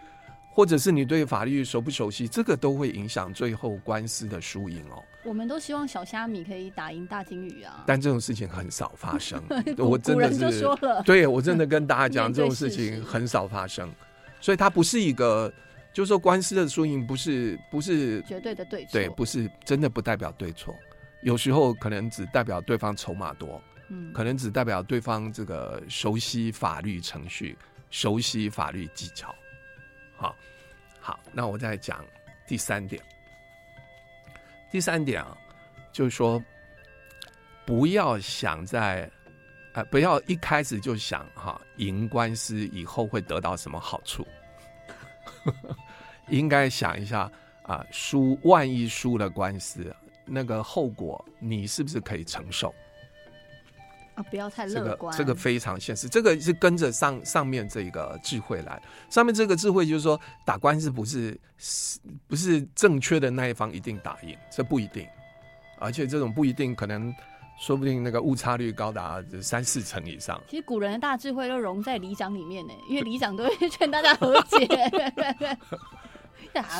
[0.51, 5.03] 或者是你对法律熟不熟悉，这个都会影响最后官司的输赢哦。
[5.23, 9.41] 我们都希望小虾米可以打赢大鲸鱼啊，但这种事情很少发生。
[9.77, 10.65] 我真的是，
[11.05, 13.89] 对我真的跟大家讲， 这种事情很少发生，
[14.39, 15.51] 所以它不是一个。
[15.97, 20.75] 就是说，官司的输赢不是不是绝对的对错，对，不是真的不代表对错，
[21.23, 27.57] 有时候可能只代表对方筹码多，嗯，可能只代表对方这个熟悉法律程序，
[27.89, 29.33] 熟悉法律技巧。
[30.15, 30.35] 好，
[30.99, 32.05] 好，那我再讲
[32.45, 33.01] 第三点。
[34.69, 35.35] 第三点啊，
[35.91, 36.39] 就是说，
[37.65, 39.09] 不要想在
[39.73, 44.27] 呃，不要一开始就想哈赢官司以后会得到什么好处，
[46.29, 47.31] 应该想一下
[47.63, 52.73] 啊，输万一输了官司，那个后果你是不是可以承受？
[54.15, 55.15] 啊，不要太乐观。
[55.15, 58.81] 这个这个非常现实，这个是跟着上上面这个智慧来。
[59.09, 61.39] 上面这个智慧就是说，打官司不是
[62.27, 65.07] 不是正确的那一方一定打赢，这不一定，
[65.79, 67.13] 而且这种不一定可能。
[67.59, 70.39] 说不定那个误差率高达三四成以上。
[70.47, 74.67] 其实古人的大智慧都融在里长里面呢，因为里长都会劝大家和解，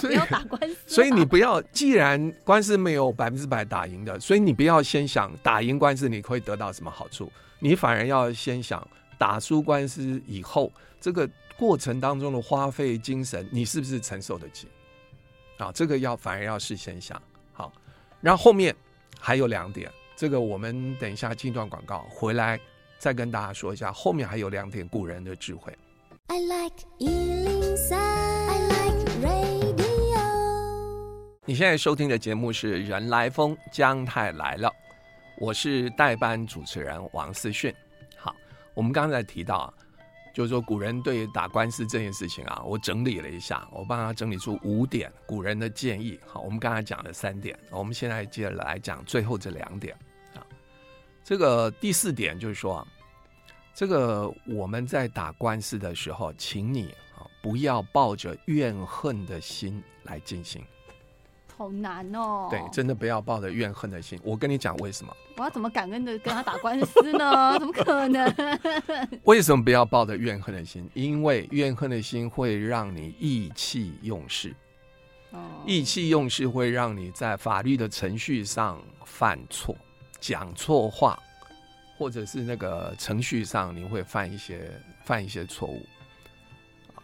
[0.08, 0.78] 不要打官司。
[0.88, 8.86] 所以你不要，既然官司没有百分之百打赢的，所以你不要先想打赢官司你会得到什么好处，你反而要先想
[9.18, 14.68] 打输官司以后这个过程当中的花费精神，你是不是承受得起？
[15.58, 17.20] 啊，这个要反而要事先想
[17.54, 17.74] 好，
[18.22, 18.76] 然后后面
[19.20, 19.92] 还有两点。
[20.16, 22.60] 这个我们等一下进段广告回来
[22.98, 25.72] 再跟大家说一下，后面还有两点古人的智慧。
[26.28, 28.67] I like 103, I like radio。
[31.50, 34.70] 你现在收听的节目是《人来疯》，姜太来了，
[35.38, 37.74] 我是代班主持人王思训。
[38.18, 38.36] 好，
[38.74, 39.74] 我们刚才提到啊，
[40.34, 46.20] 就是说古人对打官司这件事情啊，我整理了一下，我帮他整理出五点古人的建议。
[46.26, 49.96] 好，我们刚才讲了三点，我们现在接着来讲最后这两点
[50.36, 50.44] 啊。
[51.24, 52.86] 这个第四点就是说，
[53.74, 60.62] 这个我们在打官司的时候，请你啊不要抱着怨恨的心来进行。
[61.58, 62.48] 好难哦。
[62.52, 64.20] 对，真的不要抱着怨恨的心。
[64.24, 65.12] 我跟你讲为什么？
[65.38, 67.58] 我要怎么感恩的跟他打官司呢？
[67.58, 68.32] 怎么可能？
[69.24, 70.88] 为什么不要抱着怨恨的心？
[70.94, 74.56] 因为怨恨的心会让你意气用事。
[75.32, 75.40] 哦。
[75.66, 79.76] 意气用事会让你在法律的程序上犯错。
[80.20, 81.18] 讲错话，
[81.98, 84.72] 或者是那个程序上，你会犯一些
[85.06, 85.86] 犯一些错误，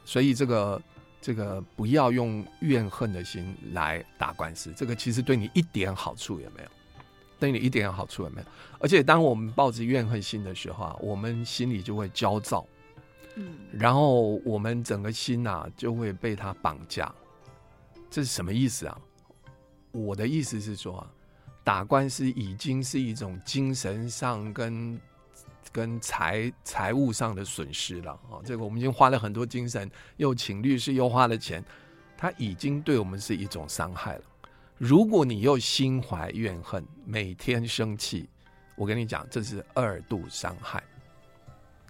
[0.03, 0.81] 所以这个
[1.23, 6.69] 这个不要用怨恨的心来打官司，这个其实对你一点好处也没有，
[7.39, 8.47] 对你一点好处也没有。
[8.77, 12.67] 而且当我们抱着怨恨心的时候啊，我们心里就会焦躁，
[13.35, 17.09] 嗯，然后我们整个心呐就会被他绑架。
[18.11, 18.99] 这是什么意思啊？
[19.91, 21.07] 我的意思是说啊。
[21.65, 24.99] 打官司已经是一种精神上跟
[25.73, 28.37] 跟财财务上的损失了啊！
[28.45, 31.65] 这个我们已经花了很多精神，又请律师，又花了钱，
[32.15, 34.21] 他已经对我们是一种伤害了。
[34.77, 38.29] 如果你又心怀怨恨，每天生气，
[38.75, 40.83] 我跟你讲，这是二度伤害，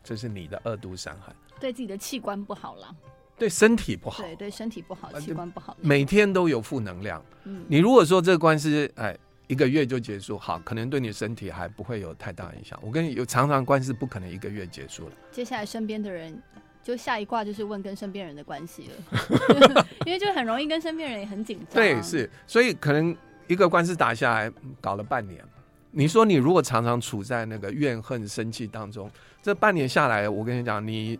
[0.01, 2.95] 这是你的二度伤害，对自己的器官不好了，
[3.37, 7.21] 对身体不好，对对身体不好，器官不好，每天都有负能量。
[7.43, 9.17] 嗯，你如果说这个官司，哎。
[9.47, 12.79] 一个月就结束，好，可能对你身体还不会有太大影响。
[12.81, 15.15] 我跟你有常常官司，不可能一个月结束了。
[15.31, 16.41] 接下来身边的人，
[16.81, 21.75] 就下一卦就是问跟身边人的关系了， 因为就很容易跟身边人也很紧张。
[21.75, 23.15] 对，是，所以可能
[23.47, 25.43] 一个官司打下来，搞了半年。
[25.91, 31.19] 你说你如果常常处在那个怨恨、生气当中，这半年下来，我跟你讲，你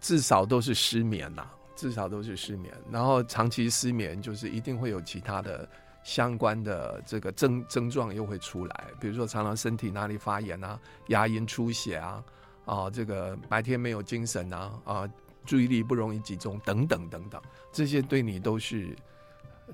[0.00, 2.74] 至少都是失眠呐，至少都是失眠。
[2.90, 5.66] 然后长期失眠，就是一定会有其他的。
[6.02, 12.24] 相关的这个症症状又会出来，比如说常常身体哪里发炎啊，牙龈出血啊，
[12.64, 15.08] 啊，这个白天没有精神啊，啊，
[15.44, 18.96] 注意力不容易集中等等等等，这些对你都是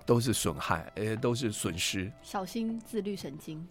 [0.04, 2.10] 都是损害，也都是损失。
[2.22, 3.66] 小心自律神经。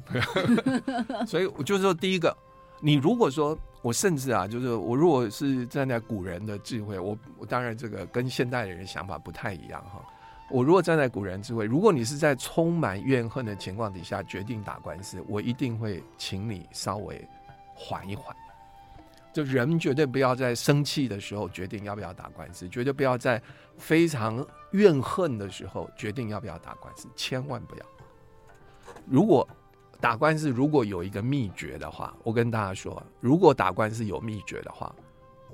[1.27, 2.35] 所以我就是说，第一个，
[2.79, 10.01] 你如果说我甚至啊，就是我如果是站在古人的智慧，我我当然这个跟现代的人想法不太一样哈。
[10.51, 17.27] 我如果站在古人智慧，如果你是在充满怨恨的情况底下决定打官司，我一定会请你稍微
[17.73, 18.35] 缓一缓。
[19.33, 23.41] 就人绝对不要在生气的时候决定要不要打官司，绝对不要在
[23.77, 27.85] 非常怨恨的时候决定要不要打官司，千万不要。
[29.05, 29.47] 如果
[29.99, 34.95] 打官司如果有一个秘诀的话，我跟大家说，如果打官司有秘诀的话。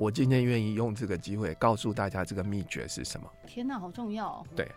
[0.01, 3.29] 我今天愿意用这个机会告诉大家，这个秘诀是什么？
[3.45, 4.45] 天哪，好重要哦！
[4.55, 4.67] 对，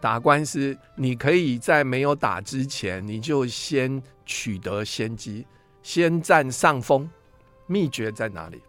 [0.00, 5.44] 打官司，你可以在没有打之前，你就先取得先机，
[5.82, 7.10] 先占上风。
[7.66, 8.62] 秘诀在哪里？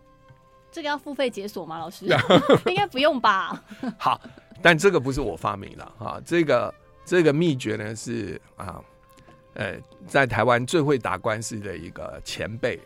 [0.71, 1.77] 这个要付费解锁吗？
[1.77, 2.07] 老师，
[2.65, 3.63] 应该不用吧？
[3.99, 4.19] 好，
[4.63, 6.73] 但这个不是我发明的哈，这个
[7.05, 8.81] 这个秘诀呢是啊，
[9.53, 9.75] 呃，
[10.07, 12.79] 在台湾最会打官司的一个前辈。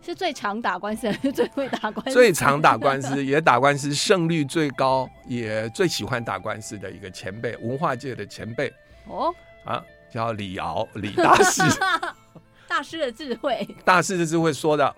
[0.00, 2.12] 是最常打官司，还是最会打官司？
[2.12, 8.72] 最常打官司， 也打官司胜率最高，也最喜欢打官司的一个前辈，文化界的前辈
[9.06, 11.62] 哦啊，叫李敖，李大师。
[12.68, 14.94] 大师的智慧，大师的智慧说的，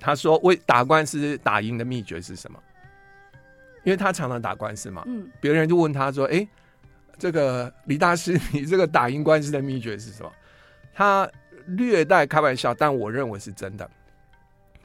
[0.00, 2.58] 他说：“为打官司打赢的秘诀是什么？
[3.82, 5.02] 因为他常常打官司嘛。
[5.06, 6.46] 嗯，别人就问他说：‘哎，
[7.18, 10.30] 这个李大师， 你这个打赢官司的秘诀是什么？’
[10.94, 11.28] 他
[11.66, 13.90] 略带开玩笑，但我认为是真的。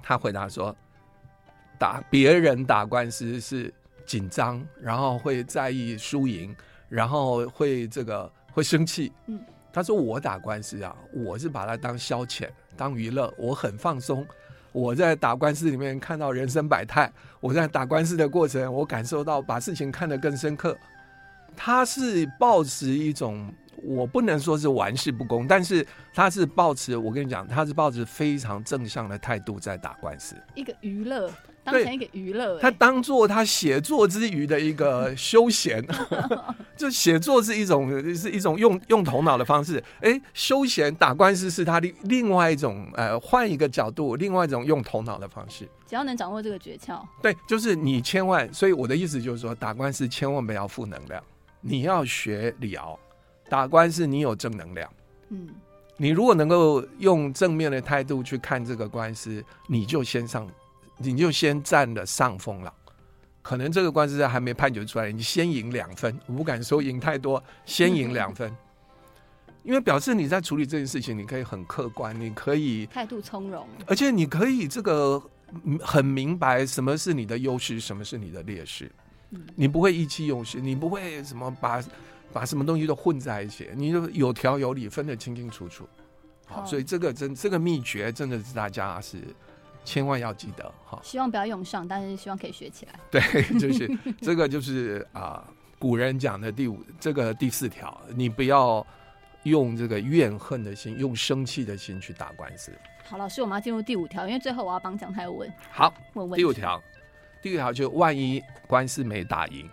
[0.08, 0.74] 他回答说
[1.80, 3.74] ：‘打别人打官司是
[4.06, 6.56] 紧张，然后会在意输赢，
[6.88, 9.40] 然后会这个会生气。’嗯，
[9.74, 12.48] 他说我打官司啊，我是把它当消遣，
[12.78, 14.24] 当娱乐，我很放松。”
[14.72, 20.78] 我在打官司里面看到人生百态，我在打官司的过程，我感受到把事情看得更深刻。
[21.56, 23.50] 他是抱持一种，
[23.84, 31.32] 我不能说是玩世不恭，但是他是抱持，我跟你讲，他是抱持非常正向的态度在打官司，一个娱乐。
[31.66, 35.84] 当成一个娱乐，他当做他写作之余的一个休闲，
[36.78, 39.84] 就写作是一种是一种用用头脑的方式。
[39.96, 45.68] 哎、欸，休闲打官司是他的另外一种呃，换一个角度，另外一种用头脑的方式。
[45.88, 48.48] 只要能掌握这个诀窍，对，就是你千万。
[48.54, 51.20] 所以我的意思就是说，打官司千万不要负能量，
[51.62, 53.00] 你要学李敖
[53.50, 54.90] 打官司，你有正能量。
[55.30, 55.50] 嗯，
[55.98, 60.48] 你如果能够用正面的态度去看这个官司，你就先上。
[60.98, 62.74] 你就先占了上风了，
[63.42, 68.50] 可能这个官司还没判决出来，你先赢两分，我不敢说赢太多，先赢两分，
[69.62, 75.22] 因为表示你在处理这件事情，你可以很客观，你可以态度从容，而且你可以这个
[75.82, 78.90] 很明白什么是你的优势，什么是你的劣势，
[79.54, 81.84] 你不会意气用事，你不会什么把
[82.36, 85.88] 把什么东西都混在一起，你就有条有理，分得清清楚楚。
[86.46, 89.22] 好，所以这个真这个秘诀真的是大家是。
[89.88, 93.00] 千万要记得哈，希望不要用上，但是希望可以学起来。
[93.12, 93.22] 对，
[93.60, 93.88] 就是
[94.20, 98.84] 这个，就是啊，古人讲的第五，这个第四条，你不要
[99.44, 102.72] 用这个怨恨的心，用生气的心去打官司。
[103.04, 105.48] 好，老师，我们要进入第五条，因为最后我要帮姜太问。
[105.70, 106.82] 好，问问第五条，
[107.40, 109.70] 第五条就万一官司没打赢，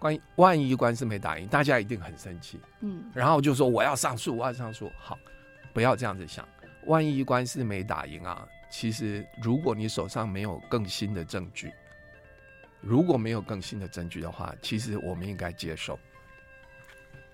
[0.00, 2.58] 关于万一官司没打赢，大家一定很生气。
[2.80, 4.90] 嗯，然后就说我要上诉，我要上诉。
[4.98, 5.16] 好，
[5.72, 6.48] 不要这样子想，
[6.86, 8.48] 万一官司没打赢啊。
[8.70, 11.70] 其实，如果你手上没有更新的证据，
[12.80, 15.98] 如果没有更新的证据的话，其实我们应该接受。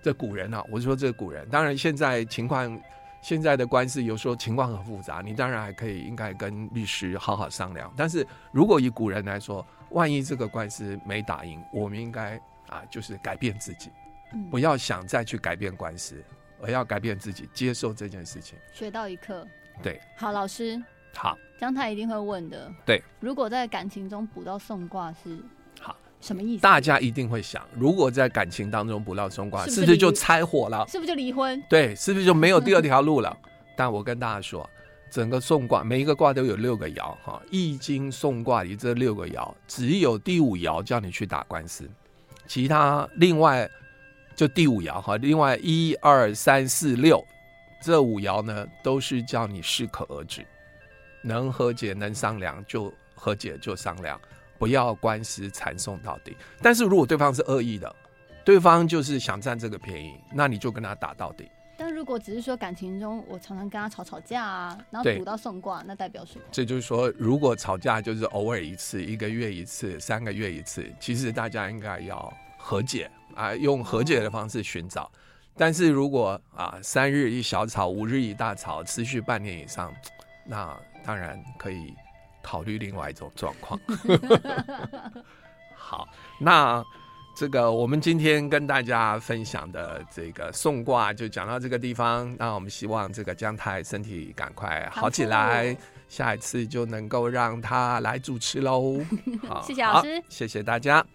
[0.01, 2.77] 这古人啊，我说这古人，当然现在情况，
[3.21, 7.93] 现在的官司有时候情况很复杂，你当然还可以应该跟律师好好商量。
[7.95, 13.89] 但是如果以古人来说，万一这个官司没打赢，我们应该啊，就是改变自己，
[14.51, 16.23] 不要想再去改变官司，
[16.61, 18.57] 而要改变自己，接受这件事情。
[18.73, 19.45] 学到一课。
[19.81, 20.81] 对，好，老师。
[21.15, 22.71] 好，姜太一定会问的。
[22.85, 25.39] 对，如果在感情中补到送卦是
[25.79, 26.61] 好什么意思？
[26.61, 30.85] 大家一定会想，如果在感情当中卜到送卦，是不是就拆伙了？
[30.87, 31.63] 是不是就离婚？
[31.69, 33.35] 对，是不是就没有第二 条路了？
[33.75, 34.69] 但我跟大家说，
[35.09, 41.89] 整个送卦每一个卦都有六个爻哈，《易经》送卦里这六个爻，只有第五爻叫你去打官司，
[42.47, 43.69] 其他另外
[44.35, 47.23] 就第五爻哈，另外一二三四六
[47.81, 50.45] 这五爻呢，都是叫你适可而止。
[51.21, 54.19] 能和解能商量就和解就商量，
[54.57, 56.35] 不要官司缠讼到底。
[56.61, 57.93] 但是如果对方是恶意的，
[58.45, 61.49] 对方就是想占这个便宜，那你就跟他打到底。
[61.97, 66.45] 但如果只是说感情中我常常跟他吵吵架啊，然后卜到送卦，那代表什么？
[66.51, 75.05] 这就是说，如果吵架就是偶尔一次，一个月一次，三个月一次，其实大家应该要和解啊，用和解的方式寻找。
[75.05, 75.11] 哦。
[75.55, 79.91] 但是如果啊三日一小吵，五日一大吵，持续半年以上，
[80.45, 80.77] 那。
[81.03, 81.93] 当然可以
[82.41, 83.79] 考虑另外一种状况。
[85.73, 86.05] 好，
[86.37, 86.83] 那
[87.37, 92.35] 这个我们今天跟大家分享的这个送卦就讲到这个地方。
[92.39, 95.77] 那我们希望这个姜太身体赶快好起来，
[96.09, 98.99] 下一次就能够让他来主持喽。
[99.47, 101.05] 好，谢谢老师，谢谢大家。